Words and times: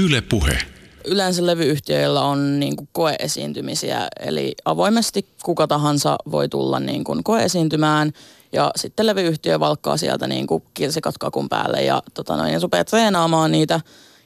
Yle 0.00 0.20
Puhe. 0.20 0.58
Yleensä 1.04 1.46
levyyhtiöillä 1.46 2.20
on 2.20 2.60
niin 2.60 2.76
kuin 2.76 2.88
koeesiintymisiä, 2.92 4.08
eli 4.20 4.54
avoimesti 4.64 5.26
kuka 5.42 5.66
tahansa 5.66 6.16
voi 6.30 6.48
tulla 6.48 6.80
niin 6.80 7.04
kuin 7.04 7.24
koeesiintymään 7.24 8.12
ja 8.52 8.70
sitten 8.76 9.06
levyyhtiö 9.06 9.60
valkkaa 9.60 9.96
sieltä 9.96 10.26
niin 10.26 10.46
kuin 10.46 10.62
kirsikat 10.74 11.18
kakun 11.18 11.48
päälle 11.48 11.82
ja, 11.82 12.02
tota 12.14 12.36
noin, 12.36 12.52
ja 12.52 12.58
rupeaa 12.62 12.84
treenaamaan 12.84 13.52
niitä. 13.52 13.80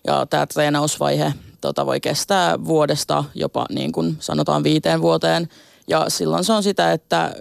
Ja 0.06 0.26
tämä 0.30 0.46
treenausvaihe 0.46 1.34
tota, 1.61 1.86
voi 1.86 2.00
kestää 2.00 2.64
vuodesta 2.64 3.25
jopa 3.34 3.66
niin 3.70 3.93
kuin 3.93 4.16
sanotaan 4.20 4.62
viiteen 4.62 5.02
vuoteen. 5.02 5.48
Ja 5.89 6.05
silloin 6.09 6.45
se 6.45 6.53
on 6.53 6.62
sitä, 6.62 6.93
että 6.93 7.35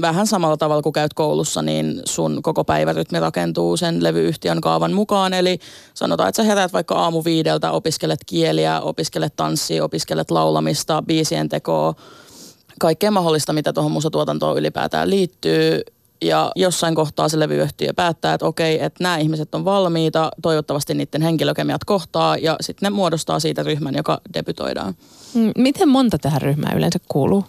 vähän 0.00 0.26
samalla 0.26 0.56
tavalla 0.56 0.82
kuin 0.82 0.92
käyt 0.92 1.14
koulussa, 1.14 1.62
niin 1.62 2.02
sun 2.04 2.42
koko 2.42 2.64
päivärytmi 2.64 3.20
rakentuu 3.20 3.76
sen 3.76 4.02
levyyhtiön 4.02 4.60
kaavan 4.60 4.92
mukaan. 4.92 5.34
Eli 5.34 5.58
sanotaan, 5.94 6.28
että 6.28 6.42
sä 6.42 6.46
heräät 6.46 6.72
vaikka 6.72 6.94
aamu 6.94 7.24
viideltä, 7.24 7.70
opiskelet 7.70 8.20
kieliä, 8.26 8.80
opiskelet 8.80 9.36
tanssia, 9.36 9.84
opiskelet 9.84 10.30
laulamista, 10.30 11.02
biisien 11.06 11.48
tekoa, 11.48 11.94
kaikkea 12.80 13.10
mahdollista, 13.10 13.52
mitä 13.52 13.72
tuohon 13.72 13.92
musatuotantoon 13.92 14.58
ylipäätään 14.58 15.10
liittyy. 15.10 15.80
Ja 16.22 16.52
jossain 16.56 16.94
kohtaa 16.94 17.28
se 17.28 17.38
levyyhtiö 17.38 17.92
päättää, 17.96 18.34
että 18.34 18.46
okei, 18.46 18.84
että 18.84 19.04
nämä 19.04 19.16
ihmiset 19.16 19.54
on 19.54 19.64
valmiita, 19.64 20.30
toivottavasti 20.42 20.94
niiden 20.94 21.22
henkilökemiat 21.22 21.84
kohtaa 21.84 22.36
ja 22.36 22.56
sitten 22.60 22.86
ne 22.86 22.96
muodostaa 22.96 23.40
siitä 23.40 23.62
ryhmän, 23.62 23.94
joka 23.94 24.20
debytoidaan. 24.34 24.94
Mm, 25.34 25.52
Miten 25.58 25.88
monta 25.88 26.18
tähän 26.18 26.42
ryhmään 26.42 26.78
yleensä 26.78 26.98
kuuluu? 27.08 27.44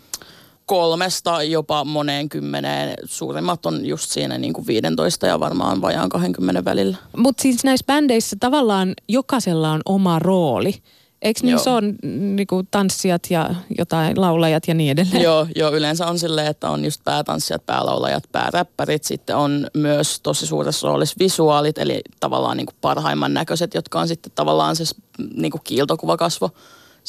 Kolmesta 0.70 1.44
jopa 1.44 1.84
moneen 1.84 2.30
kymmeneen. 2.30 2.94
Suurimmat 3.05 3.66
on 3.66 3.86
just 3.86 4.09
siinä 4.09 4.38
niin 4.38 4.54
kuin 4.54 4.68
15 4.68 5.28
ja 5.28 5.40
varmaan 5.40 5.82
vajaan 5.82 6.09
20 6.09 6.66
välillä. 6.66 6.98
Mutta 7.18 7.42
siis 7.42 7.64
näissä 7.64 7.86
bändeissä 7.86 8.36
tavallaan 8.40 8.94
jokaisella 9.08 9.72
on 9.72 9.82
oma 9.86 10.20
rooli. 10.20 10.76
Eikö 11.22 11.40
niin 11.44 11.59
se 11.59 11.70
on 11.70 11.95
niinku 12.36 12.64
tanssijat 12.72 13.22
ja 13.30 13.55
jotain 13.78 14.22
laulajat 14.22 14.67
ja 14.67 14.73
niin 14.73 14.92
edelleen? 14.92 15.23
Joo, 15.23 15.48
joo, 15.56 15.72
yleensä 15.72 16.08
on 16.08 16.20
silleen, 16.20 16.48
että 16.48 16.70
on 16.70 16.86
just 16.86 17.02
päätanssijat, 17.04 17.66
päälaulajat, 17.66 18.23
pääräppärit. 18.31 19.04
Sitten 19.04 19.36
on 19.36 19.67
myös 19.73 20.20
tosi 20.20 20.48
suuressa 20.48 20.88
roolissa 20.88 21.16
visuaalit, 21.20 21.78
eli 21.78 22.02
tavallaan 22.20 22.58
niin 22.58 22.67
kuin 22.67 22.78
parhaimman 22.81 23.33
näköiset, 23.33 23.73
jotka 23.73 24.00
on 24.00 24.08
sitten 24.08 24.31
tavallaan 24.36 24.76
se 24.76 24.83
niin 25.33 25.52
kuin 25.52 25.61
kiiltokuvakasvo 25.64 26.50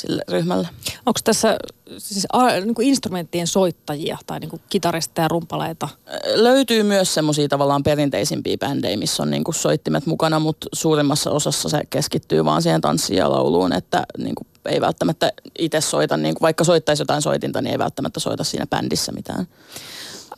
sille 0.01 0.23
ryhmälle. 0.29 0.69
Onko 1.07 1.21
tässä 1.25 1.59
siis 1.99 2.27
a, 2.33 2.51
niin 2.51 2.75
kuin 2.75 2.89
instrumenttien 2.89 3.47
soittajia 3.47 4.19
tai 4.27 4.41
niin 4.41 4.51
kuin 4.51 4.63
kitaristeja 4.69 5.25
ja 5.25 5.29
rumpaleita? 5.29 5.89
Löytyy 6.35 6.83
myös 6.83 7.15
semmoisia 7.15 7.49
tavallaan 7.49 7.83
perinteisimpiä 7.83 8.57
bändejä, 8.59 8.97
missä 8.97 9.23
on 9.23 9.31
niinku 9.31 9.53
soittimet 9.53 10.07
mukana, 10.07 10.39
mutta 10.39 10.67
suurimmassa 10.73 11.31
osassa 11.31 11.69
se 11.69 11.81
keskittyy 11.91 12.45
vaan 12.45 12.63
siihen 12.63 12.81
tanssiin 12.81 13.19
ja 13.19 13.31
lauluun, 13.31 13.73
että 13.73 14.07
niinku 14.19 14.47
ei 14.65 14.81
välttämättä 14.81 15.33
itse 15.59 15.81
soita, 15.81 16.17
niinku 16.17 16.41
vaikka 16.41 16.65
soittaisi 16.65 17.03
jotain 17.03 17.23
soitinta, 17.23 17.63
niin 17.63 17.73
ei 17.73 17.79
välttämättä 17.79 18.21
soita 18.21 18.45
siinä 18.45 18.67
bändissä 18.67 19.13
mitään. 19.13 19.47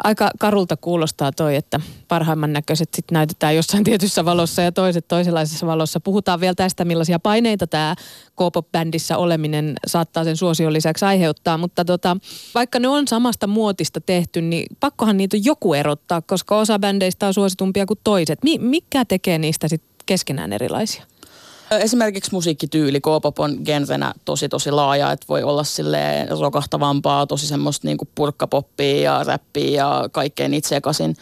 Aika 0.04 0.30
karulta 0.38 0.76
kuulostaa 0.76 1.32
toi, 1.32 1.56
että 1.56 1.80
parhaimman 2.08 2.52
näköiset 2.52 2.88
sit 2.94 3.04
näytetään 3.10 3.56
jossain 3.56 3.84
tietyssä 3.84 4.24
valossa 4.24 4.62
ja 4.62 4.72
toiset 4.72 5.08
toisenlaisessa 5.08 5.66
valossa. 5.66 6.00
Puhutaan 6.00 6.40
vielä 6.40 6.54
tästä, 6.54 6.84
millaisia 6.84 7.18
paineita 7.18 7.66
tämä 7.66 7.94
K-pop-bändissä 8.36 9.16
oleminen 9.16 9.74
saattaa 9.86 10.24
sen 10.24 10.36
suosion 10.36 10.72
lisäksi 10.72 11.04
aiheuttaa. 11.04 11.58
Mutta 11.58 11.84
tota, 11.84 12.16
vaikka 12.54 12.78
ne 12.78 12.88
on 12.88 13.08
samasta 13.08 13.46
muotista 13.46 14.00
tehty, 14.00 14.40
niin 14.40 14.66
pakkohan 14.80 15.16
niitä 15.16 15.36
joku 15.44 15.74
erottaa, 15.74 16.22
koska 16.22 16.56
osa 16.56 16.78
bändeistä 16.78 17.26
on 17.26 17.34
suositumpia 17.34 17.86
kuin 17.86 18.00
toiset. 18.04 18.42
Mi- 18.42 18.58
mikä 18.58 19.04
tekee 19.04 19.38
niistä 19.38 19.68
sitten 19.68 19.92
keskenään 20.06 20.52
erilaisia? 20.52 21.04
Esimerkiksi 21.80 22.32
musiikkityyli, 22.32 23.00
K-pop 23.00 23.40
on 23.40 23.58
genrenä 23.64 24.14
tosi 24.24 24.48
tosi 24.48 24.70
laaja, 24.70 25.12
että 25.12 25.26
voi 25.28 25.42
olla 25.42 25.64
silleen 25.64 26.28
rokahtavampaa, 26.40 27.26
tosi 27.26 27.46
semmoista 27.46 27.86
niinku 27.86 28.08
purkkapoppia 28.14 29.00
ja 29.00 29.24
räppiä 29.24 29.76
ja 29.76 30.08
kaikkeen 30.12 30.54
itse 30.54 30.68
sekaisin. 30.68 31.16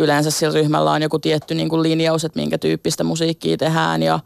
Yleensä 0.00 0.30
sillä 0.30 0.54
ryhmällä 0.54 0.90
on 0.90 1.02
joku 1.02 1.18
tietty 1.18 1.54
niinku 1.54 1.82
linjaus, 1.82 2.24
että 2.24 2.40
minkä 2.40 2.58
tyyppistä 2.58 3.04
musiikkia 3.04 3.56
tehdään 3.56 4.02
ja, 4.02 4.20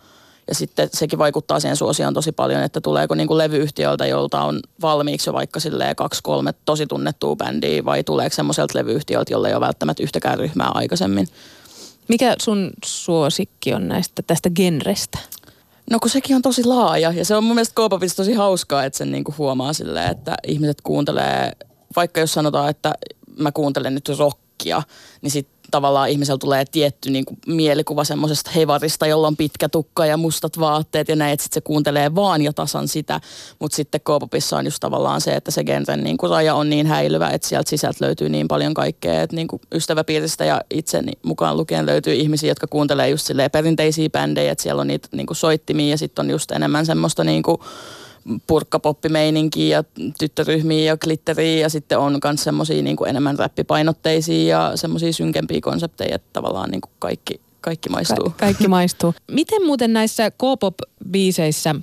ja 0.48 0.54
sitten 0.54 0.88
sekin 0.92 1.18
vaikuttaa 1.18 1.60
siihen 1.60 1.76
suosioon 1.76 2.14
tosi 2.14 2.32
paljon, 2.32 2.62
että 2.62 2.80
tuleeko 2.80 3.14
niinku 3.14 3.38
levyyhtiöltä, 3.38 4.06
jolta 4.06 4.42
on 4.42 4.60
valmiiksi 4.82 5.28
jo 5.28 5.32
vaikka 5.32 5.60
silleen 5.60 5.96
kaksi 5.96 6.20
kolme 6.22 6.54
tosi 6.64 6.86
tunnettua 6.86 7.36
bändiä 7.36 7.84
vai 7.84 8.04
tuleeko 8.04 8.34
semmoiselta 8.34 8.78
levyyhtiöltä, 8.78 9.32
jolla 9.32 9.48
ei 9.48 9.54
ole 9.54 9.66
välttämättä 9.66 10.02
yhtäkään 10.02 10.38
ryhmää 10.38 10.70
aikaisemmin. 10.74 11.28
Mikä 12.08 12.36
sun 12.42 12.70
suosikki 12.84 13.74
on 13.74 13.88
näistä 13.88 14.22
tästä 14.22 14.50
genrestä? 14.50 15.18
No 15.90 15.98
kun 15.98 16.10
sekin 16.10 16.36
on 16.36 16.42
tosi 16.42 16.64
laaja 16.64 17.12
ja 17.12 17.24
se 17.24 17.36
on 17.36 17.44
mun 17.44 17.54
mielestä 17.54 17.74
K-popissa 17.74 18.16
tosi 18.16 18.32
hauskaa, 18.32 18.84
että 18.84 18.96
sen 18.96 19.12
niinku 19.12 19.34
huomaa 19.38 19.72
silleen, 19.72 20.10
että 20.10 20.34
ihmiset 20.46 20.80
kuuntelee, 20.80 21.52
vaikka 21.96 22.20
jos 22.20 22.32
sanotaan, 22.32 22.70
että 22.70 22.94
mä 23.38 23.52
kuuntelen 23.52 23.94
nyt 23.94 24.08
rockia, 24.18 24.82
niin 25.22 25.30
sitten 25.30 25.51
tavallaan 25.72 26.08
ihmisellä 26.08 26.38
tulee 26.38 26.64
tietty 26.64 27.10
niinku 27.10 27.34
mielikuva 27.46 28.04
semmoisesta 28.04 28.50
hevarista, 28.50 29.06
jolla 29.06 29.26
on 29.26 29.36
pitkä 29.36 29.68
tukka 29.68 30.06
ja 30.06 30.16
mustat 30.16 30.60
vaatteet 30.60 31.08
ja 31.08 31.16
näin, 31.16 31.32
että 31.32 31.42
sit 31.42 31.52
se 31.52 31.60
kuuntelee 31.60 32.14
vaan 32.14 32.42
ja 32.42 32.52
tasan 32.52 32.88
sitä. 32.88 33.20
Mutta 33.58 33.76
sitten 33.76 34.00
K-popissa 34.00 34.56
on 34.56 34.64
just 34.64 34.80
tavallaan 34.80 35.20
se, 35.20 35.34
että 35.34 35.50
se 35.50 35.64
genren 35.64 36.04
niinku 36.04 36.28
raja 36.28 36.54
on 36.54 36.70
niin 36.70 36.86
häilyvä, 36.86 37.30
että 37.30 37.48
sieltä 37.48 37.70
sisältä 37.70 38.04
löytyy 38.04 38.28
niin 38.28 38.48
paljon 38.48 38.74
kaikkea, 38.74 39.22
että 39.22 39.36
niinku 39.36 39.60
ystäväpiiristä 39.74 40.44
ja 40.44 40.60
itseni 40.70 41.12
mukaan 41.22 41.56
lukien 41.56 41.86
löytyy 41.86 42.14
ihmisiä, 42.14 42.50
jotka 42.50 42.66
kuuntelee 42.66 43.08
just 43.08 43.28
perinteisiä 43.52 44.10
bändejä, 44.10 44.52
että 44.52 44.62
siellä 44.62 44.80
on 44.80 44.86
niitä 44.86 45.08
niinku 45.12 45.34
soittimia 45.34 45.90
ja 45.90 45.98
sitten 45.98 46.24
on 46.24 46.30
just 46.30 46.50
enemmän 46.50 46.86
semmoista 46.86 47.24
niinku 47.24 47.64
purkkapoppimeininkiä 48.46 49.76
ja 49.76 49.84
tyttöryhmiä 50.18 50.84
ja 50.84 50.96
glitteriä 50.96 51.60
ja 51.60 51.68
sitten 51.68 51.98
on 51.98 52.18
myös 52.24 52.44
semmoisia 52.44 52.82
niinku 52.82 53.04
enemmän 53.04 53.38
räppipainotteisia 53.38 54.58
ja 54.58 54.76
semmoisia 54.76 55.12
synkempiä 55.12 55.60
konsepteja, 55.62 56.14
että 56.14 56.28
tavallaan 56.32 56.70
niinku 56.70 56.88
kaikki, 56.98 57.40
kaikki 57.60 57.88
maistuu. 57.88 58.30
Ka- 58.30 58.36
kaikki 58.36 58.68
maistuu. 58.68 59.14
Miten 59.30 59.66
muuten 59.66 59.92
näissä 59.92 60.30
K-pop-biiseissä, 60.30 61.74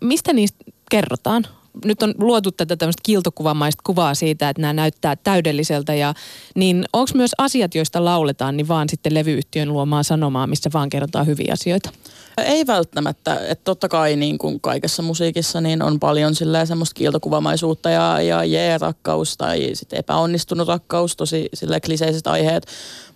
mistä 0.00 0.32
niistä 0.32 0.64
kerrotaan? 0.90 1.46
Nyt 1.84 2.02
on 2.02 2.14
luotu 2.18 2.52
tätä 2.52 2.76
tämmöistä 2.76 3.02
kiiltokuvamaista 3.02 3.82
kuvaa 3.86 4.14
siitä, 4.14 4.48
että 4.48 4.62
nämä 4.62 4.72
näyttää 4.72 5.16
täydelliseltä. 5.16 5.94
Ja, 5.94 6.14
niin 6.54 6.84
onko 6.92 7.10
myös 7.14 7.32
asiat, 7.38 7.74
joista 7.74 8.04
lauletaan, 8.04 8.56
niin 8.56 8.68
vaan 8.68 8.88
sitten 8.88 9.14
levyyhtiön 9.14 9.72
luomaa 9.72 10.02
sanomaa, 10.02 10.46
missä 10.46 10.70
vaan 10.74 10.90
kerrotaan 10.90 11.26
hyviä 11.26 11.52
asioita? 11.52 11.90
Ei 12.38 12.66
välttämättä. 12.66 13.40
Että 13.48 13.64
totta 13.64 13.88
kai 13.88 14.16
niin 14.16 14.38
kuin 14.38 14.60
kaikessa 14.60 15.02
musiikissa 15.02 15.60
niin 15.60 15.82
on 15.82 16.00
paljon 16.00 16.34
semmoista 16.34 16.94
kiiltokuvamaisuutta 16.94 17.90
ja, 17.90 18.22
ja 18.22 18.44
jee-rakkaus 18.44 19.36
tai 19.36 19.70
sitten 19.72 19.98
epäonnistunut 19.98 20.68
rakkaus, 20.68 21.16
tosi 21.16 21.48
sille 21.54 21.80
kliseiset 21.80 22.26
aiheet. 22.26 22.66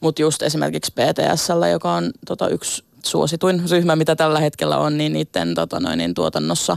Mutta 0.00 0.22
just 0.22 0.42
esimerkiksi 0.42 0.92
BTSllä, 0.92 1.68
joka 1.68 1.92
on 1.92 2.10
tota, 2.26 2.48
yksi 2.48 2.84
suosituin 3.04 3.62
ryhmä, 3.70 3.96
mitä 3.96 4.16
tällä 4.16 4.40
hetkellä 4.40 4.78
on, 4.78 4.98
niin 4.98 5.12
niiden 5.12 5.54
tota, 5.54 5.80
noin, 5.80 5.98
niin 5.98 6.14
tuotannossa 6.14 6.76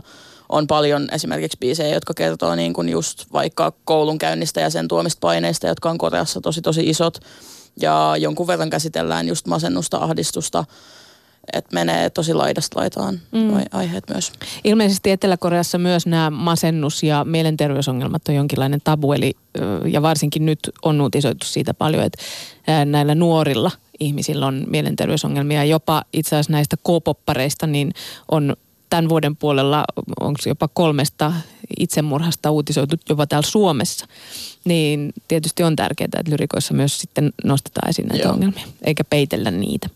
on 0.50 0.68
paljon 0.68 1.08
esimerkiksi 1.12 1.58
biisejä, 1.60 1.94
jotka 1.94 2.14
kertoo 2.14 2.56
niin 2.56 2.74
kuin 2.74 2.90
just 2.90 3.26
vaikka 3.34 3.74
koulunkäynnistä 3.86 4.62
ja 4.62 4.70
sen 4.70 4.88
tuomista 4.88 5.20
paineista, 5.20 5.68
jotka 5.68 5.90
on 5.90 5.98
Koreassa 5.98 6.42
tosi 6.42 6.62
tosi 6.62 6.90
isot. 6.90 7.18
Ja 7.82 8.16
jonkun 8.20 8.48
verran 8.48 8.70
käsitellään 8.70 9.28
just 9.28 9.48
masennusta, 9.48 9.98
ahdistusta, 9.98 10.66
että 11.54 11.74
menee 11.74 12.10
tosi 12.10 12.34
laidasta 12.34 12.80
laitaan 12.80 13.20
mm. 13.32 13.54
aiheet 13.72 14.04
myös. 14.10 14.32
Ilmeisesti 14.64 15.12
Etelä-Koreassa 15.12 15.78
myös 15.78 16.06
nämä 16.06 16.30
masennus- 16.30 17.04
ja 17.04 17.26
mielenterveysongelmat 17.26 18.28
on 18.30 18.36
jonkinlainen 18.36 18.82
tabu, 18.84 19.14
eli 19.14 19.34
ja 19.86 20.02
varsinkin 20.02 20.46
nyt 20.46 20.60
on 20.84 21.02
uutisoitu 21.02 21.46
siitä 21.46 21.74
paljon, 21.74 22.04
että 22.04 22.18
näillä 22.86 23.16
nuorilla 23.16 23.72
ihmisillä 24.00 24.46
on 24.46 24.64
mielenterveysongelmia. 24.68 25.64
Jopa 25.64 26.04
itse 26.14 26.36
asiassa 26.36 26.52
näistä 26.52 26.78
K-poppareista 26.78 27.68
niin 27.68 27.92
on 28.32 28.56
tämän 28.90 29.10
vuoden 29.10 29.36
puolella, 29.36 29.86
onko 30.20 30.40
jopa 30.46 30.68
kolmesta 30.68 31.34
itsemurhasta 31.80 32.52
uutisoitu 32.52 32.96
jopa 33.10 33.28
täällä 33.28 33.50
Suomessa. 33.50 34.08
Niin 34.66 35.14
tietysti 35.28 35.64
on 35.64 35.76
tärkeää, 35.76 36.06
että 36.06 36.32
lyrikoissa 36.32 36.74
myös 36.74 37.00
sitten 37.00 37.34
nostetaan 37.44 37.90
esiin 37.90 38.08
näitä 38.08 38.24
Joo. 38.24 38.34
ongelmia, 38.34 38.68
eikä 38.84 39.04
peitellä 39.04 39.52
niitä. 39.52 39.90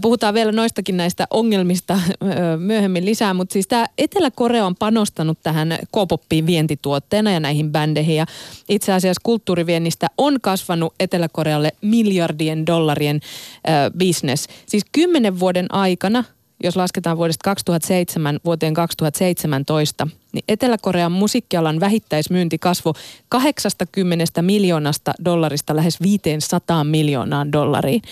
Puhutaan 0.00 0.34
vielä 0.34 0.52
noistakin 0.52 0.96
näistä 0.96 1.26
ongelmista 1.30 2.00
myöhemmin 2.58 3.04
lisää, 3.04 3.34
mutta 3.34 3.52
siis 3.52 3.66
tämä 3.66 3.86
Etelä-Korea 3.98 4.66
on 4.66 4.76
panostanut 4.76 5.38
tähän 5.42 5.78
K-poppiin 5.92 6.46
vientituotteena 6.46 7.32
ja 7.32 7.40
näihin 7.40 7.72
bändeihin. 7.72 8.16
Ja 8.16 8.26
itse 8.68 8.92
asiassa 8.92 9.20
kulttuuriviennistä 9.24 10.06
on 10.18 10.40
kasvanut 10.40 10.94
Etelä-Korealle 11.00 11.72
miljardien 11.82 12.66
dollarien 12.66 13.20
ö, 13.68 13.90
business. 13.98 14.48
Siis 14.66 14.84
kymmenen 14.92 15.40
vuoden 15.40 15.74
aikana, 15.74 16.24
jos 16.62 16.76
lasketaan 16.76 17.16
vuodesta 17.16 17.44
2007 17.44 18.40
vuoteen 18.44 18.74
2017, 18.74 20.08
niin 20.32 20.44
Etelä-Korean 20.48 21.12
musiikkialan 21.12 21.80
vähittäismyynti 21.80 22.58
kasvoi 22.58 22.92
80 23.28 24.42
miljoonasta 24.42 25.12
dollarista 25.24 25.76
lähes 25.76 26.00
500 26.00 26.84
miljoonaan 26.84 27.52
dollariin. 27.52 28.02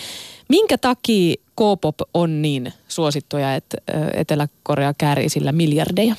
Minkä 0.48 0.78
takia 0.78 1.34
K-pop 1.36 1.96
on 2.14 2.42
niin 2.42 2.72
suosittuja, 2.88 3.54
että 3.54 3.76
Etelä-Korea 4.14 4.94
käärii 4.98 5.28
sillä 5.28 5.52
miljardeja? 5.52 6.14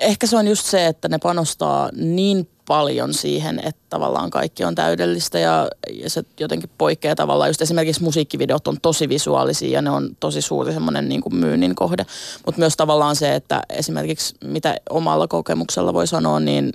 Ehkä 0.00 0.26
se 0.26 0.36
on 0.36 0.48
just 0.48 0.66
se, 0.66 0.86
että 0.86 1.08
ne 1.08 1.18
panostaa 1.18 1.90
niin 1.96 2.48
paljon 2.68 3.14
siihen, 3.14 3.60
että 3.64 3.80
tavallaan 3.90 4.30
kaikki 4.30 4.64
on 4.64 4.74
täydellistä 4.74 5.38
ja, 5.38 5.68
ja 5.92 6.10
se 6.10 6.22
jotenkin 6.40 6.70
poikkeaa 6.78 7.14
tavallaan. 7.14 7.50
Just 7.50 7.62
esimerkiksi 7.62 8.02
musiikkivideot 8.02 8.68
on 8.68 8.80
tosi 8.82 9.08
visuaalisia 9.08 9.70
ja 9.70 9.82
ne 9.82 9.90
on 9.90 10.16
tosi 10.20 10.42
suuri 10.42 10.72
semmoinen 10.72 11.08
niin 11.08 11.20
kuin 11.20 11.34
myynnin 11.36 11.74
kohde. 11.74 12.06
Mutta 12.46 12.58
myös 12.58 12.76
tavallaan 12.76 13.16
se, 13.16 13.34
että 13.34 13.62
esimerkiksi 13.68 14.34
mitä 14.44 14.76
omalla 14.90 15.28
kokemuksella 15.28 15.94
voi 15.94 16.06
sanoa, 16.06 16.40
niin 16.40 16.72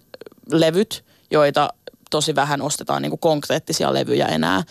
levyt, 0.51 1.03
joita 1.31 1.69
tosi 2.09 2.35
vähän 2.35 2.61
ostetaan 2.61 3.01
niin 3.01 3.11
kuin 3.11 3.19
konkreettisia 3.19 3.94
levyjä 3.94 4.25
enää, 4.25 4.63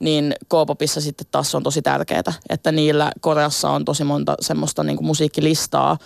niin 0.00 0.34
K-popissa 0.48 1.00
sitten 1.00 1.26
taas 1.30 1.54
on 1.54 1.62
tosi 1.62 1.82
tärkeää, 1.82 2.32
että 2.48 2.72
niillä 2.72 3.12
Koreassa 3.20 3.70
on 3.70 3.84
tosi 3.84 4.04
monta 4.04 4.34
semmoista 4.40 4.84
niin 4.84 4.96
kuin 4.96 5.06
musiikkilistaa, 5.06 5.98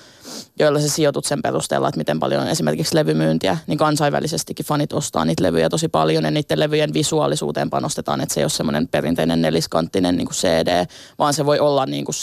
joilla 0.58 0.81
se 0.81 0.88
sijoitut 0.88 1.25
sen 1.25 1.43
perusteella, 1.43 1.88
että 1.88 1.99
miten 1.99 2.20
paljon 2.20 2.43
on 2.43 2.49
esimerkiksi 2.49 2.94
levymyyntiä, 2.94 3.58
niin 3.67 3.79
kansainvälisestikin 3.79 4.67
fanit 4.67 4.93
ostaa 4.93 5.25
niitä 5.25 5.43
levyjä 5.43 5.69
tosi 5.69 5.88
paljon 5.88 6.25
ja 6.25 6.31
niiden 6.31 6.61
levyjen 6.61 6.94
visuaalisuuteen 6.94 7.70
panostetaan, 7.70 8.20
että 8.20 8.35
se 8.35 8.40
ei 8.40 8.44
ole 8.44 8.50
semmoinen 8.50 8.88
perinteinen 8.88 9.43
neliskanttinen 9.43 10.17
niin 10.17 10.26
kuin 10.26 10.37
CD, 10.37 10.87
vaan 11.19 11.35
se 11.35 11.46
voi 11.46 11.58
olla 11.58 11.87
niin 11.87 12.05
kuin 12.05 12.14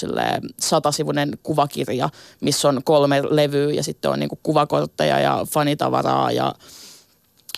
satasivuinen 0.61 1.37
kuvakirja, 1.43 2.09
missä 2.41 2.69
on 2.69 2.81
kolme 2.83 3.21
levyä 3.29 3.73
ja 3.73 3.83
sitten 3.83 4.11
on 4.11 4.19
niin 4.19 4.29
kuin 4.29 4.39
kuvakortteja 4.43 5.19
ja 5.19 5.45
fanitavaraa 5.53 6.31
ja 6.31 6.53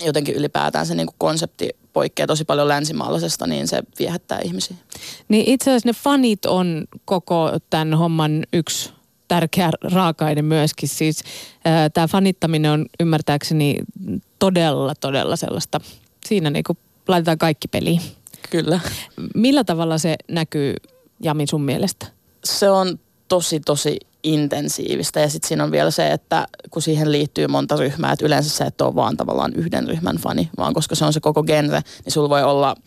jotenkin 0.05 0.35
ylipäätään 0.35 0.85
se 0.85 0.95
niin 0.95 1.07
kuin 1.07 1.15
konsepti 1.17 1.69
poikkeaa 1.93 2.27
tosi 2.27 2.45
paljon 2.45 2.67
länsimaalaisesta, 2.67 3.47
niin 3.47 3.67
se 3.67 3.83
viehättää 3.99 4.39
ihmisiä. 4.43 4.77
Niin 5.27 5.45
itse 5.47 5.71
asiassa 5.71 5.89
ne 5.89 5.93
fanit 5.93 6.45
on 6.45 6.85
koko 7.05 7.51
tämän 7.69 7.93
homman 7.93 8.43
yksi 8.53 8.91
tärkeä 9.27 9.69
raaka-aine 9.81 10.41
myöskin. 10.41 10.89
Siis 10.89 11.23
tämä 11.93 12.07
fanittaminen 12.07 12.71
on 12.71 12.85
ymmärtääkseni 12.99 13.77
todella, 14.39 14.95
todella 14.95 15.35
sellaista, 15.35 15.81
siinä 16.25 16.49
niinku 16.49 16.77
laitetaan 17.07 17.37
kaikki 17.37 17.67
peliin. 17.67 18.01
Kyllä. 18.49 18.79
Millä 19.35 19.63
tavalla 19.63 19.97
se 19.97 20.15
näkyy 20.27 20.73
Jami 21.23 21.47
sun 21.47 21.61
mielestä? 21.61 22.07
Se 22.43 22.69
on 22.69 22.99
tosi, 23.27 23.59
tosi 23.59 23.99
intensiivistä. 24.33 25.19
Ja 25.19 25.29
sitten 25.29 25.47
siinä 25.47 25.63
on 25.63 25.71
vielä 25.71 25.91
se, 25.91 26.11
että 26.11 26.47
kun 26.71 26.81
siihen 26.81 27.11
liittyy 27.11 27.47
monta 27.47 27.75
ryhmää, 27.75 28.11
että 28.11 28.25
yleensä 28.25 28.49
se 28.49 28.63
et 28.63 28.81
ole 28.81 28.95
vaan 28.95 29.17
tavallaan 29.17 29.53
yhden 29.55 29.87
ryhmän 29.87 30.17
fani, 30.17 30.49
vaan 30.57 30.73
koska 30.73 30.95
se 30.95 31.05
on 31.05 31.13
se 31.13 31.19
koko 31.19 31.43
genre, 31.43 31.81
niin 32.05 32.13
sulla 32.13 32.29
voi 32.29 32.43
olla– 32.43 32.75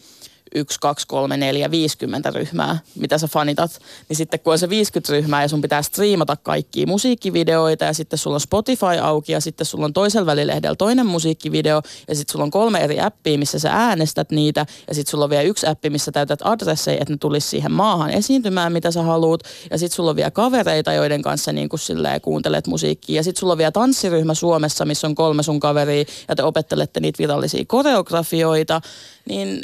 1, 0.54 0.78
2, 0.80 1.06
3, 1.06 1.36
4, 1.36 1.70
50 1.70 2.30
ryhmää, 2.30 2.78
mitä 2.94 3.18
sä 3.18 3.26
fanitat, 3.26 3.80
niin 4.08 4.16
sitten 4.16 4.40
kun 4.40 4.52
on 4.52 4.58
se 4.58 4.68
50 4.68 5.12
ryhmää 5.12 5.42
ja 5.42 5.48
sun 5.48 5.62
pitää 5.62 5.82
striimata 5.82 6.36
kaikkia 6.36 6.86
musiikkivideoita 6.86 7.84
ja 7.84 7.92
sitten 7.92 8.18
sulla 8.18 8.36
on 8.36 8.40
Spotify 8.40 8.98
auki 9.02 9.32
ja 9.32 9.40
sitten 9.40 9.66
sulla 9.66 9.84
on 9.84 9.92
toisella 9.92 10.26
välilehdellä 10.26 10.76
toinen 10.76 11.06
musiikkivideo 11.06 11.82
ja 12.08 12.14
sitten 12.14 12.32
sulla 12.32 12.44
on 12.44 12.50
kolme 12.50 12.78
eri 12.78 13.00
appia, 13.00 13.38
missä 13.38 13.58
sä 13.58 13.70
äänestät 13.72 14.30
niitä 14.30 14.66
ja 14.88 14.94
sitten 14.94 15.10
sulla 15.10 15.24
on 15.24 15.30
vielä 15.30 15.42
yksi 15.42 15.66
appi, 15.66 15.90
missä 15.90 16.12
täytät 16.12 16.40
adresseja, 16.42 16.98
että 17.00 17.12
ne 17.14 17.16
tulisi 17.20 17.48
siihen 17.48 17.72
maahan 17.72 18.10
esiintymään, 18.10 18.72
mitä 18.72 18.90
sä 18.90 19.02
haluut. 19.02 19.42
Ja 19.70 19.78
sitten 19.78 19.96
sulla 19.96 20.10
on 20.10 20.16
vielä 20.16 20.30
kavereita, 20.30 20.92
joiden 20.92 21.22
kanssa 21.22 21.52
niin 21.52 21.68
kuin 21.68 21.80
kuuntelet 22.22 22.66
musiikkia. 22.66 23.16
Ja 23.16 23.22
sitten 23.22 23.40
sulla 23.40 23.52
on 23.52 23.58
vielä 23.58 23.70
tanssiryhmä 23.70 24.34
Suomessa, 24.34 24.84
missä 24.84 25.06
on 25.06 25.14
kolme 25.14 25.42
sun 25.42 25.60
kaveria 25.60 26.04
ja 26.28 26.36
te 26.36 26.42
opettelette 26.42 27.00
niitä 27.00 27.18
virallisia 27.18 27.64
koreografioita, 27.66 28.80
niin 29.28 29.60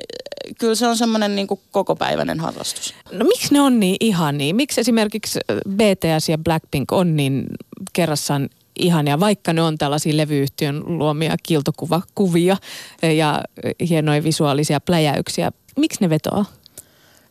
kyllä 0.58 0.74
se 0.76 0.86
on 0.86 0.96
semmoinen 0.96 1.36
niin 1.36 1.46
kokopäiväinen 1.70 2.40
harrastus. 2.40 2.94
No 3.12 3.24
miksi 3.24 3.54
ne 3.54 3.60
on 3.60 3.80
niin 3.80 3.96
ihania? 4.00 4.54
Miksi 4.54 4.80
esimerkiksi 4.80 5.38
BTS 5.68 6.28
ja 6.28 6.38
Blackpink 6.38 6.92
on 6.92 7.16
niin 7.16 7.46
kerrassaan 7.92 8.48
ihania, 8.78 9.20
vaikka 9.20 9.52
ne 9.52 9.62
on 9.62 9.78
tällaisia 9.78 10.16
levyyhtiön 10.16 10.98
luomia 10.98 11.36
kiltokuvakuvia 11.42 12.56
ja 13.16 13.42
hienoja 13.88 14.24
visuaalisia 14.24 14.80
pläjäyksiä. 14.80 15.52
Miksi 15.76 16.00
ne 16.00 16.10
vetoaa? 16.10 16.44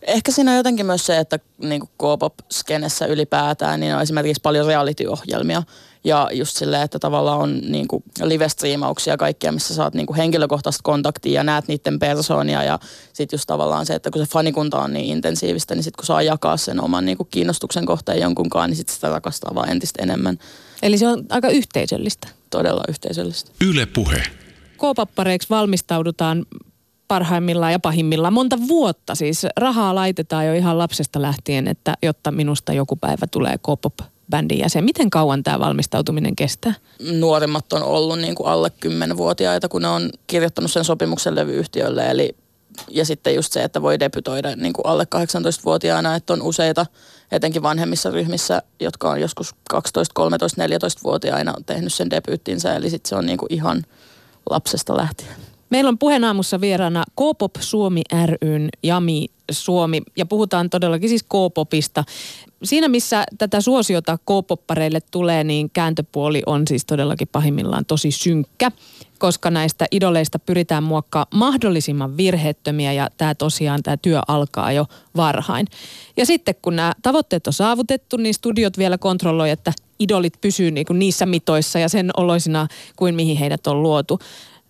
Ehkä 0.02 0.32
siinä 0.32 0.52
on 0.52 0.58
jotenkin 0.58 0.86
myös 0.86 1.06
se, 1.06 1.18
että 1.18 1.40
niin 1.58 1.82
K-pop-skenessä 1.82 3.06
ylipäätään 3.06 3.80
niin 3.80 3.96
on 3.96 4.02
esimerkiksi 4.02 4.42
paljon 4.42 4.68
reality-ohjelmia, 4.68 5.64
ja 6.06 6.30
just 6.34 6.58
silleen, 6.58 6.82
että 6.82 7.00
tavallaan 7.00 7.40
on 7.40 7.60
niin 7.68 7.88
kuin 7.88 8.04
live-striimauksia 8.24 9.14
ja 9.14 9.18
kaikkea, 9.18 9.52
missä 9.52 9.76
saat 9.76 9.94
niin 9.94 10.06
kuin 10.06 10.18
henkilökohtaista 10.18 10.82
kontaktia 10.84 11.34
ja 11.34 11.44
näet 11.44 11.68
niiden 11.68 12.00
persoonia. 12.00 12.64
Ja 12.64 12.80
sitten 13.14 13.38
just 13.38 13.48
tavallaan 13.48 13.86
se, 13.86 13.96
että 13.96 14.12
kun 14.12 14.26
se 14.26 14.32
fanikunta 14.32 14.80
on 14.80 14.94
niin 14.94 15.06
intensiivistä, 15.06 15.76
niin 15.76 15.84
sitten 15.84 15.98
kun 15.98 16.06
saa 16.06 16.22
jakaa 16.22 16.58
sen 16.58 16.82
oman 16.82 17.06
niin 17.06 17.18
kuin 17.18 17.28
kiinnostuksen 17.32 17.86
kohteen 17.86 18.22
jonkunkaan, 18.22 18.70
niin 18.70 18.78
sitten 18.78 18.96
sitä 18.96 19.10
rakastaa 19.10 19.56
vaan 19.56 19.70
entistä 19.70 20.04
enemmän. 20.04 20.40
Eli 20.82 20.98
se 20.98 21.08
on 21.08 21.26
aika 21.30 21.50
yhteisöllistä. 21.50 22.28
Todella 22.50 22.84
yhteisöllistä. 22.90 23.52
Yle 23.62 23.86
Puhe. 23.86 24.24
K-pappareiksi 24.78 25.50
valmistaudutaan 25.50 26.46
parhaimmillaan 27.08 27.72
ja 27.72 27.80
pahimmillaan 27.80 28.34
monta 28.34 28.58
vuotta. 28.68 29.16
Siis 29.16 29.46
rahaa 29.58 29.96
laitetaan 29.96 30.46
jo 30.46 30.54
ihan 30.54 30.78
lapsesta 30.78 31.22
lähtien, 31.22 31.68
että 31.68 31.94
jotta 32.04 32.32
minusta 32.32 32.74
joku 32.74 32.96
päivä 32.96 33.28
tulee 33.32 33.58
K-pop 33.58 34.15
bändin 34.30 34.60
jäsen. 34.60 34.84
Miten 34.84 35.10
kauan 35.10 35.44
tämä 35.44 35.60
valmistautuminen 35.60 36.36
kestää? 36.36 36.74
Nuorimmat 37.12 37.74
on 37.74 37.84
ollut 37.84 38.20
niin 38.20 38.36
kuin 38.36 38.48
alle 38.48 38.72
10-vuotiaita, 38.86 39.70
kun 39.70 39.82
ne 39.82 39.88
on 39.88 40.10
kirjoittanut 40.28 40.72
sen 40.72 40.86
sopimuksen 40.86 41.36
levyyhtiölle. 41.36 42.10
Eli, 42.10 42.36
ja 42.90 43.06
sitten 43.06 43.36
just 43.36 43.54
se, 43.54 43.64
että 43.64 43.82
voi 43.82 44.00
debytoida 44.00 44.56
niin 44.56 44.74
kuin 44.74 44.86
alle 44.86 45.08
18-vuotiaana, 45.16 46.16
että 46.16 46.34
on 46.34 46.42
useita, 46.42 46.86
etenkin 47.32 47.64
vanhemmissa 47.64 48.12
ryhmissä, 48.12 48.62
jotka 48.80 49.10
on 49.10 49.22
joskus 49.22 49.56
12, 49.70 50.14
13, 50.14 50.62
14-vuotiaina 50.62 51.54
tehnyt 51.66 51.94
sen 51.94 52.10
debyyttinsä. 52.10 52.76
Eli 52.76 52.90
sitten 52.90 53.10
se 53.10 53.16
on 53.16 53.26
niin 53.26 53.38
kuin 53.38 53.54
ihan 53.54 53.84
lapsesta 54.50 54.98
lähtien. 54.98 55.36
Meillä 55.70 55.90
on 55.90 55.98
puheenaamussa 55.98 56.62
vieraana 56.62 57.04
K-pop 57.16 57.56
Suomi 57.60 58.02
ryn 58.42 58.70
Jami 58.84 59.28
Suomi 59.52 60.02
ja 60.18 60.26
puhutaan 60.26 60.70
todellakin 60.70 61.10
siis 61.10 61.24
K-popista. 61.24 62.04
Siinä 62.64 62.88
missä 62.88 63.24
tätä 63.38 63.62
suosiota 63.62 64.18
K-poppareille 64.18 65.00
tulee, 65.12 65.44
niin 65.44 65.70
kääntöpuoli 65.70 66.44
on 66.46 66.64
siis 66.68 66.86
todellakin 66.86 67.28
pahimmillaan 67.32 67.86
tosi 67.86 68.12
synkkä, 68.12 68.72
koska 69.20 69.52
näistä 69.52 69.86
idoleista 69.92 70.40
pyritään 70.40 70.84
muokkaa 70.84 71.26
mahdollisimman 71.34 72.18
virheettömiä 72.18 72.94
ja 72.94 73.10
tämä 73.18 73.36
tosiaan 73.36 73.84
tämä 73.84 73.98
työ 73.98 74.22
alkaa 74.28 74.72
jo 74.72 74.86
varhain. 75.16 75.68
Ja 76.18 76.26
sitten 76.26 76.56
kun 76.62 76.76
nämä 76.76 76.94
tavoitteet 77.02 77.48
on 77.48 77.54
saavutettu, 77.54 78.18
niin 78.18 78.34
studiot 78.34 78.78
vielä 78.78 78.98
kontrolloi, 78.98 79.50
että 79.50 79.74
idolit 80.00 80.34
pysyy 80.42 80.72
niinku 80.72 80.94
niissä 80.94 81.26
mitoissa 81.26 81.80
ja 81.80 81.90
sen 81.90 82.12
oloisina 82.18 82.68
kuin 82.96 83.16
mihin 83.16 83.38
heidät 83.38 83.68
on 83.68 83.84
luotu. 83.84 84.20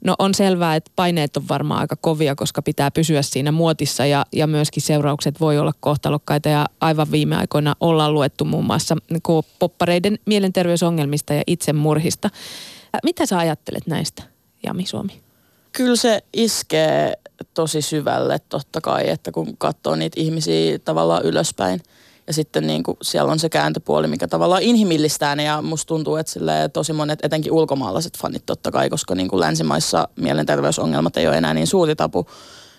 No 0.03 0.15
on 0.19 0.33
selvää, 0.33 0.75
että 0.75 0.91
paineet 0.95 1.37
on 1.37 1.47
varmaan 1.47 1.79
aika 1.79 1.95
kovia, 1.95 2.35
koska 2.35 2.61
pitää 2.61 2.91
pysyä 2.91 3.21
siinä 3.21 3.51
muotissa 3.51 4.05
ja, 4.05 4.25
ja 4.31 4.47
myöskin 4.47 4.83
seuraukset 4.83 5.39
voi 5.39 5.57
olla 5.57 5.71
kohtalokkaita 5.79 6.49
ja 6.49 6.65
aivan 6.81 7.11
viime 7.11 7.35
aikoina 7.35 7.75
ollaan 7.79 8.13
luettu 8.13 8.45
muun 8.45 8.65
muassa 8.65 8.97
poppareiden 9.59 10.19
mielenterveysongelmista 10.25 11.33
ja 11.33 11.43
itsemurhista. 11.47 12.29
Mitä 13.03 13.25
sä 13.25 13.37
ajattelet 13.37 13.87
näistä, 13.87 14.23
Jami 14.65 14.85
Suomi? 14.85 15.21
Kyllä 15.71 15.95
se 15.95 16.23
iskee 16.33 17.13
tosi 17.53 17.81
syvälle 17.81 18.39
totta 18.49 18.81
kai, 18.81 19.09
että 19.09 19.31
kun 19.31 19.57
katsoo 19.57 19.95
niitä 19.95 20.21
ihmisiä 20.21 20.79
tavallaan 20.79 21.23
ylöspäin– 21.25 21.81
ja 22.27 22.33
sitten 22.33 22.67
niin 22.67 22.83
kuin 22.83 22.97
siellä 23.01 23.31
on 23.31 23.39
se 23.39 23.49
kääntöpuoli, 23.49 24.07
mikä 24.07 24.27
tavallaan 24.27 24.61
inhimillistää 24.61 25.35
ne 25.35 25.43
ja 25.43 25.61
musta 25.61 25.87
tuntuu, 25.87 26.15
että 26.15 26.39
tosi 26.73 26.93
monet, 26.93 27.19
etenkin 27.23 27.51
ulkomaalaiset 27.51 28.17
fanit 28.17 28.45
totta 28.45 28.71
kai, 28.71 28.89
koska 28.89 29.15
niin 29.15 29.27
kuin 29.27 29.39
länsimaissa 29.39 30.07
mielenterveysongelmat 30.15 31.17
ei 31.17 31.27
ole 31.27 31.37
enää 31.37 31.53
niin 31.53 31.67
suuri 31.67 31.95
tapu, 31.95 32.25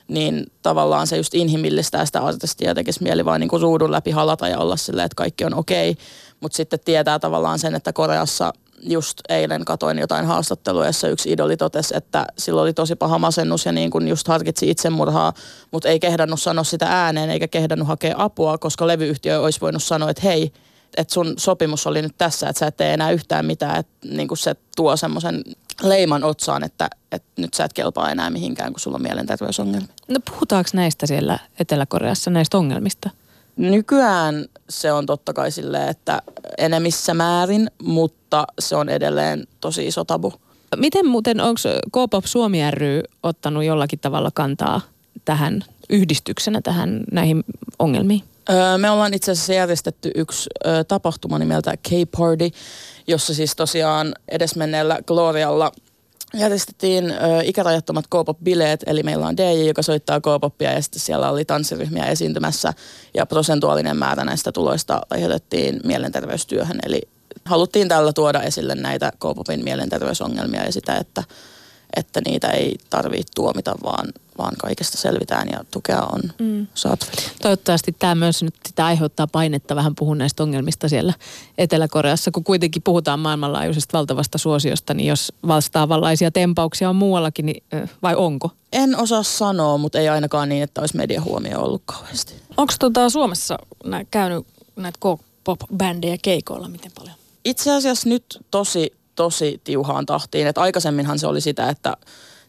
niin 0.09 0.47
tavallaan 0.63 1.07
se 1.07 1.17
just 1.17 1.35
inhimillistää 1.35 2.07
sitä 2.07 2.21
artistia 2.21 2.69
ja 2.69 2.75
tekisi 2.75 3.03
mieli 3.03 3.25
vain 3.25 3.41
niin 3.41 3.49
kuin 3.49 3.63
ruudun 3.63 3.93
läpi 3.93 4.11
halata 4.11 4.49
ja 4.49 4.59
olla 4.59 4.77
silleen, 4.77 5.07
että 5.07 5.17
kaikki 5.17 5.45
on 5.45 5.55
okei. 5.55 5.91
Okay. 5.91 6.05
Mutta 6.41 6.57
sitten 6.57 6.81
tietää 6.85 7.19
tavallaan 7.19 7.59
sen, 7.59 7.75
että 7.75 7.93
Koreassa– 7.93 8.53
just 8.83 9.21
eilen 9.29 9.65
katoin 9.65 9.99
jotain 9.99 10.27
haastattelua, 10.27 10.87
jossa 10.87 11.09
yksi 11.09 11.33
idoli 11.33 11.57
totesi, 11.57 11.97
että 11.97 12.27
sillä 12.39 12.63
oli 12.63 12.73
tosi 12.73 12.97
paha 12.97 13.19
masennus 13.19 13.67
ja 13.67 13.73
niin 13.73 13.91
kuin 13.91 14.09
just 14.09 14.29
harkitsi 14.29 14.71
itsemurhaa, 14.71 15.33
mutta 15.71 15.89
ei 15.89 16.01
kehdannut 16.01 16.43
sanoa 16.43 16.65
sitä 16.65 16.87
ääneen 16.89 17.31
eikä 17.31 17.49
kehdannut 17.49 17.89
hakea 17.89 18.15
apua, 18.19 18.59
koska 18.59 18.87
levyyhtiö 18.87 19.41
olisi 19.41 19.61
voinut 19.61 19.83
sanoa, 19.83 20.11
että 20.11 20.23
hei, 20.23 20.53
että 20.97 21.15
sun 21.15 21.35
sopimus 21.39 21.87
oli 21.87 22.03
nyt 22.03 22.15
tässä, 22.19 22.49
että 22.49 22.61
sä 22.61 22.67
et 22.67 22.77
tee 22.77 22.95
enää 22.95 23.11
yhtään 23.11 23.47
mitään, 23.47 23.77
että 23.77 24.09
niin 24.09 24.29
kuin 24.29 24.39
se 24.39 24.57
tuo 24.77 24.97
semmoisen 24.97 25.43
leiman 25.83 26.25
otsaan, 26.25 26.65
että, 26.65 26.91
että 27.13 27.29
nyt 27.37 27.55
sä 27.55 27.65
et 27.65 27.73
kelpaa 27.73 28.11
enää 28.11 28.31
mihinkään, 28.31 28.73
kun 28.73 28.81
sulla 28.81 28.95
on 28.97 29.03
mielenterveysongelmia. 29.03 29.89
No 30.09 30.21
puhutaanko 30.31 30.71
näistä 30.73 31.07
siellä 31.07 31.39
Etelä-Koreassa, 31.59 32.31
näistä 32.31 32.59
ongelmista? 32.59 33.11
Nykyään 33.57 34.45
se 34.69 34.93
on 34.93 35.07
totta 35.07 35.33
kai 35.33 35.51
silleen, 35.51 35.89
että 35.89 36.23
enemmissä 36.59 37.15
määrin, 37.15 37.71
mutta 37.83 38.47
se 38.59 38.77
on 38.77 38.89
edelleen 38.89 39.47
tosi 39.61 39.87
iso 39.87 40.05
tabu. 40.05 40.33
Miten 40.77 41.07
muuten, 41.07 41.41
onko 41.41 41.61
K-pop 41.93 42.25
Suomi 42.25 42.71
ry 42.71 43.01
ottanut 43.23 43.65
jollakin 43.65 43.99
tavalla 43.99 44.31
kantaa 44.35 44.81
tähän 45.25 45.65
yhdistyksenä 45.91 46.61
tähän 46.63 47.05
näihin 47.13 47.45
ongelmiin? 47.79 48.23
Öö, 48.51 48.79
me 48.79 48.91
ollaan 48.91 49.15
itse 49.15 49.33
asiassa 49.33 49.53
järjestetty 49.53 50.11
yksi 50.15 50.51
ö, 50.67 50.85
tapahtuma 50.85 51.39
nimeltä 51.39 51.77
K-Party, 51.77 52.51
jossa 53.07 53.35
siis 53.35 53.57
tosiaan 53.57 54.15
edesmenneellä 54.29 54.99
Glorialla 55.07 55.73
järjestettiin 56.39 57.11
ö, 57.11 57.17
ikärajattomat 57.45 58.07
K-pop-bileet, 58.07 58.83
eli 58.87 59.03
meillä 59.03 59.27
on 59.27 59.37
DJ, 59.37 59.67
joka 59.67 59.83
soittaa 59.83 60.21
K-popia 60.21 60.73
ja 60.73 60.83
sitten 60.83 61.01
siellä 61.01 61.31
oli 61.31 61.45
tanssiryhmiä 61.45 62.05
esiintymässä 62.05 62.73
ja 63.15 63.27
prosentuaalinen 63.27 63.97
määrä 63.97 64.25
näistä 64.25 64.53
tuloista 64.53 65.01
lahjoitettiin 65.11 65.81
mielenterveystyöhön, 65.85 66.79
eli 66.87 67.03
haluttiin 67.45 67.89
tällä 67.89 68.13
tuoda 68.13 68.43
esille 68.43 68.75
näitä 68.75 69.11
K-popin 69.11 69.65
mielenterveysongelmia 69.65 70.65
ja 70.65 70.73
sitä, 70.73 70.97
että, 70.97 71.25
että 71.97 72.21
niitä 72.27 72.49
ei 72.49 72.77
tarvitse 72.91 73.33
tuomita, 73.35 73.75
vaan, 73.83 74.13
vaan 74.39 74.55
kaikesta 74.59 74.99
selvitään 74.99 75.49
ja 75.49 75.65
tukea 75.71 76.03
on 76.03 76.21
mm. 76.39 76.67
saatavilla. 76.75 77.23
Toivottavasti 77.43 77.97
tämä 77.99 78.15
myös 78.15 78.43
nyt 78.43 78.55
sitä 78.69 78.87
aiheuttaa 78.87 79.27
painetta 79.27 79.77
vähän 79.77 79.95
puhua 79.95 80.15
näistä 80.15 80.43
ongelmista 80.43 80.89
siellä 80.89 81.13
Etelä-Koreassa, 81.59 82.31
kun 82.31 82.45
kuitenkin 82.45 82.83
puhutaan 82.83 83.21
maailmanlaajuisesta 83.21 83.99
valtavasta 83.99 84.39
suosiosta, 84.39 84.95
niin 84.95 85.07
jos 85.07 85.33
vastaavanlaisia 85.47 86.31
tempauksia 86.31 86.91
on 86.91 86.97
muuallakin, 86.97 87.47
niin, 87.47 87.63
vai 88.03 88.15
onko? 88.15 88.51
En 88.73 88.97
osaa 88.97 89.23
sanoa, 89.23 89.79
mutta 89.79 89.99
ei 89.99 90.09
ainakaan 90.09 90.49
niin, 90.49 90.63
että 90.63 90.81
olisi 90.81 90.97
mediahuomio 90.97 91.61
ollut 91.61 91.83
kauheasti. 91.85 92.35
Onko 92.57 92.73
tota 92.79 93.11
Suomessa 93.11 93.59
nä, 93.85 94.05
käynyt 94.11 94.47
näitä 94.77 94.99
K-pop-bändejä 94.99 96.17
keikoilla 96.23 96.69
miten 96.69 96.93
paljon? 96.99 97.17
Itse 97.45 97.73
asiassa 97.73 98.09
nyt 98.09 98.25
tosi, 98.51 98.93
tosi 99.15 99.61
tiuhaan 99.65 100.07
tahtiin. 100.07 100.47
että 100.47 100.61
aikaisemminhan 100.61 101.19
se 101.19 101.27
oli 101.27 101.41
sitä, 101.41 101.69
että 101.69 101.97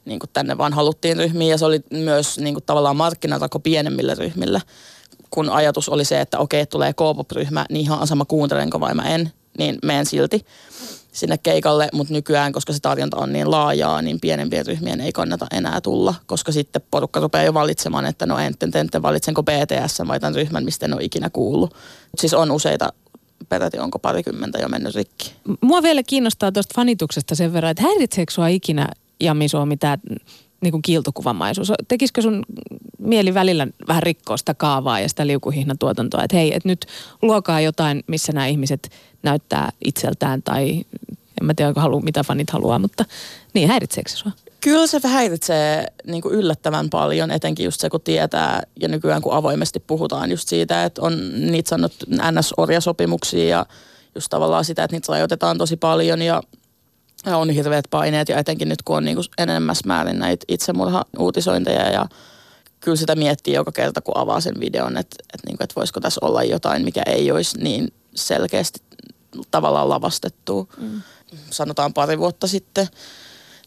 niin 0.08 0.20
kuin 0.20 0.30
tänne 0.34 0.58
vaan 0.58 0.74
haluttiin 0.74 1.18
ryhmiä 1.18 1.48
ja 1.48 1.58
se 1.58 1.66
oli 1.66 1.80
myös 1.92 2.40
niin 2.40 2.54
kuin 2.54 2.64
tavallaan 2.66 2.98
markkinatako 2.98 3.60
pienemmille 3.60 4.16
ryhmille. 4.16 4.62
Kun 5.30 5.50
ajatus 5.50 5.90
oli 5.90 6.06
se, 6.06 6.22
että 6.22 6.40
okei, 6.40 6.66
tulee 6.66 6.94
K-pop-ryhmä, 6.94 7.66
niin 7.70 7.82
ihan 7.82 8.08
sama 8.08 8.26
kuuntelenko 8.26 8.80
vai 8.80 8.94
mä 8.94 9.10
en, 9.10 9.32
niin 9.58 9.80
menen 9.84 10.06
silti 10.06 10.46
sinne 11.12 11.38
keikalle, 11.38 11.90
mutta 11.94 12.14
nykyään, 12.14 12.52
koska 12.52 12.74
se 12.74 12.80
tarjonta 12.80 13.18
on 13.18 13.34
niin 13.34 13.52
laajaa, 13.52 14.02
niin 14.02 14.20
pienempien 14.20 14.66
ryhmien 14.66 15.02
ei 15.02 15.12
kannata 15.12 15.48
enää 15.52 15.82
tulla, 15.82 16.16
koska 16.26 16.52
sitten 16.52 16.82
porukka 16.92 17.20
rupeaa 17.20 17.44
jo 17.44 17.54
valitsemaan, 17.54 18.06
että 18.06 18.26
no 18.26 18.40
enten, 18.40 18.72
enten 18.76 19.02
valitsenko 19.02 19.44
BTS 19.44 20.02
vai 20.08 20.20
tämän 20.20 20.36
ryhmän, 20.36 20.66
mistä 20.66 20.86
en 20.86 20.94
ole 20.94 21.04
ikinä 21.04 21.30
kuullut. 21.30 21.76
Siis 22.18 22.34
on 22.34 22.52
useita 22.52 22.94
peräti 23.50 23.80
onko 23.80 24.00
parikymmentä 24.00 24.60
jo 24.60 24.68
mennyt 24.68 24.96
rikki. 24.96 25.34
Mua 25.62 25.84
vielä 25.84 26.04
kiinnostaa 26.04 26.52
tuosta 26.52 26.74
fanituksesta 26.76 27.36
sen 27.36 27.54
verran, 27.54 27.72
että 27.72 27.84
häiritseekö 27.84 28.34
sua 28.34 28.48
ikinä 28.48 28.88
Jami 29.20 29.48
Suomi 29.48 29.78
tämä 29.78 29.98
niin 30.62 30.72
kuin 30.72 30.82
kiiltokuvamaisuus? 30.82 31.72
Tekisikö 31.88 32.22
sun 32.22 32.44
mieli 33.00 33.34
välillä 33.34 33.68
vähän 33.88 34.04
rikkoa 34.04 34.38
sitä 34.38 34.54
kaavaa 34.54 35.00
ja 35.00 35.10
sitä 35.10 35.28
liukuhihnatuotantoa, 35.28 36.24
että 36.24 36.38
hei, 36.38 36.56
että 36.56 36.70
nyt 36.70 36.86
luokaa 37.22 37.62
jotain, 37.62 38.04
missä 38.08 38.34
nämä 38.34 38.48
ihmiset 38.48 38.90
näyttää 39.24 39.70
itseltään 39.86 40.44
tai 40.44 40.86
en 41.42 41.46
mä 41.46 41.54
tiedä, 41.54 41.74
halu, 41.76 42.02
mitä 42.02 42.24
fanit 42.24 42.50
haluaa, 42.50 42.80
mutta 42.80 43.06
niin 43.54 43.68
häiritseekö 43.68 44.10
se 44.10 44.18
sua? 44.18 44.32
Kyllä 44.62 44.88
se 44.88 45.00
häiritsee 45.08 45.86
niin 46.08 46.22
kuin 46.22 46.36
yllättävän 46.36 46.90
paljon, 46.90 47.32
etenkin 47.32 47.64
just 47.64 47.82
se, 47.82 47.90
kun 47.90 48.02
tietää 48.02 48.64
ja 48.82 48.88
nykyään 48.88 49.22
kun 49.22 49.34
avoimesti 49.34 49.80
puhutaan 49.80 50.32
just 50.32 50.50
siitä, 50.50 50.84
että 50.84 51.02
on 51.02 51.42
niitä 51.52 51.70
sanot 51.70 51.94
NS-orjasopimuksia 52.12 53.48
ja 53.48 53.66
just 54.16 54.30
tavallaan 54.30 54.66
sitä, 54.66 54.84
että 54.84 54.96
niitä 54.96 55.12
rajoitetaan 55.14 55.58
tosi 55.58 55.78
paljon 55.78 56.22
ja 56.22 56.44
on 57.36 57.50
hirveät 57.50 57.86
paineet 57.90 58.30
ja 58.30 58.38
etenkin 58.38 58.70
nyt 58.70 58.82
kun 58.82 58.98
on 58.98 59.06
niin 59.06 59.18
enemmän 59.38 59.76
määrin 59.86 60.20
näitä 60.20 60.46
itsemurha-uutisointeja 60.48 61.92
ja 61.92 62.06
kyllä 62.80 62.98
sitä 62.98 63.16
miettii 63.16 63.54
joka 63.54 63.72
kerta, 63.72 64.02
kun 64.02 64.18
avaa 64.18 64.42
sen 64.42 64.60
videon, 64.60 64.98
että, 64.98 65.16
että, 65.34 65.48
niin 65.48 65.58
kuin, 65.58 65.64
että 65.64 65.76
voisiko 65.76 66.00
tässä 66.00 66.20
olla 66.24 66.44
jotain, 66.44 66.84
mikä 66.84 67.04
ei 67.06 67.32
olisi 67.32 67.58
niin 67.58 67.94
selkeästi 68.16 68.82
tavallaan 69.52 69.90
lavastettu. 69.90 70.70
Mm. 70.78 71.02
Sanotaan 71.52 71.94
pari 71.94 72.20
vuotta 72.20 72.48
sitten 72.48 72.88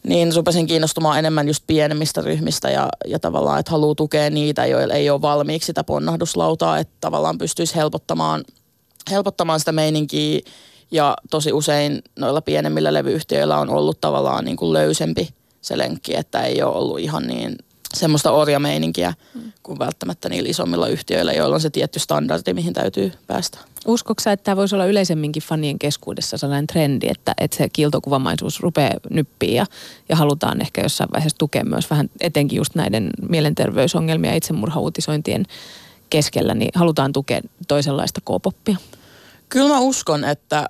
niin 0.03 0.35
rupesin 0.35 0.67
kiinnostumaan 0.67 1.19
enemmän 1.19 1.47
just 1.47 1.63
pienemmistä 1.67 2.21
ryhmistä 2.21 2.69
ja, 2.69 2.89
ja 3.07 3.19
tavallaan, 3.19 3.59
että 3.59 3.71
haluaa 3.71 3.95
tukea 3.95 4.29
niitä, 4.29 4.65
joilla 4.65 4.93
ei 4.93 5.09
ole 5.09 5.21
valmiiksi 5.21 5.65
sitä 5.65 5.83
ponnahduslautaa, 5.83 6.77
että 6.77 6.93
tavallaan 7.01 7.37
pystyisi 7.37 7.75
helpottamaan, 7.75 8.43
helpottamaan 9.11 9.59
sitä 9.59 9.71
meininkiä 9.71 10.39
ja 10.91 11.17
tosi 11.29 11.53
usein 11.53 12.01
noilla 12.19 12.41
pienemmillä 12.41 12.93
levyyhtiöillä 12.93 13.57
on 13.57 13.69
ollut 13.69 14.01
tavallaan 14.01 14.45
niin 14.45 14.57
kuin 14.57 14.73
löysempi 14.73 15.29
se 15.61 15.77
lenkki, 15.77 16.15
että 16.15 16.41
ei 16.41 16.61
ole 16.61 16.75
ollut 16.75 16.99
ihan 16.99 17.27
niin 17.27 17.55
semmoista 17.93 18.31
orjameininkiä 18.31 19.13
mm. 19.33 19.51
kuin 19.63 19.79
välttämättä 19.79 20.29
niillä 20.29 20.49
isommilla 20.49 20.87
yhtiöillä, 20.87 21.33
joilla 21.33 21.55
on 21.55 21.61
se 21.61 21.69
tietty 21.69 21.99
standardi, 21.99 22.53
mihin 22.53 22.73
täytyy 22.73 23.11
päästä. 23.27 23.57
Uskoksa, 23.87 24.31
että 24.31 24.43
tämä 24.43 24.55
voisi 24.55 24.75
olla 24.75 24.85
yleisemminkin 24.85 25.43
fanien 25.43 25.79
keskuudessa 25.79 26.37
sellainen 26.37 26.67
trendi, 26.67 27.07
että, 27.09 27.33
että 27.37 27.57
se 27.57 27.69
kiiltokuvamaisuus 27.69 28.59
rupeaa 28.59 28.93
nyppiä 29.09 29.51
ja, 29.51 29.65
ja 30.09 30.15
halutaan 30.15 30.61
ehkä 30.61 30.81
jossain 30.81 31.09
vaiheessa 31.13 31.37
tukea 31.37 31.63
myös 31.63 31.89
vähän 31.89 32.09
etenkin 32.19 32.57
just 32.57 32.75
näiden 32.75 33.09
mielenterveysongelmia 33.29 34.31
ja 34.31 34.37
itsemurhauutisointien 34.37 35.45
keskellä, 36.09 36.53
niin 36.53 36.71
halutaan 36.75 37.13
tukea 37.13 37.41
toisenlaista 37.67 38.21
K-poppia? 38.21 38.77
Kyllä 39.49 39.69
mä 39.69 39.79
uskon, 39.79 40.23
että, 40.23 40.69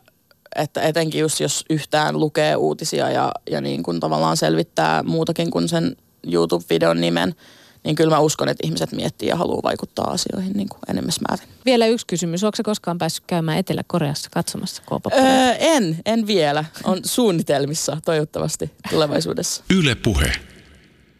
että 0.55 0.81
etenkin 0.81 1.21
just 1.21 1.39
jos 1.39 1.65
yhtään 1.69 2.19
lukee 2.19 2.55
uutisia 2.55 3.09
ja, 3.09 3.31
ja 3.51 3.61
niin 3.61 3.83
kuin 3.83 3.99
tavallaan 3.99 4.37
selvittää 4.37 5.03
muutakin 5.03 5.51
kuin 5.51 5.69
sen 5.69 5.95
YouTube-videon 6.23 7.01
nimen, 7.01 7.35
niin 7.83 7.95
kyllä 7.95 8.15
mä 8.15 8.19
uskon, 8.19 8.49
että 8.49 8.67
ihmiset 8.67 8.91
miettii 8.91 9.29
ja 9.29 9.35
haluaa 9.35 9.63
vaikuttaa 9.63 10.11
asioihin 10.11 10.53
niin 10.53 10.69
kuin 10.69 10.79
enemmän 10.89 11.13
määrin. 11.29 11.47
Vielä 11.65 11.87
yksi 11.87 12.05
kysymys. 12.07 12.43
Onko 12.43 12.57
koskaan 12.63 12.97
päässyt 12.97 13.23
käymään 13.27 13.57
Etelä-Koreassa 13.57 14.29
katsomassa 14.29 14.81
k 14.81 15.13
öö, 15.13 15.51
En, 15.59 15.97
en 16.05 16.27
vielä. 16.27 16.65
On 16.83 16.99
suunnitelmissa 17.05 17.97
toivottavasti 18.05 18.71
tulevaisuudessa. 18.89 19.63
Yle 19.69 19.95
Puhe. 19.95 20.50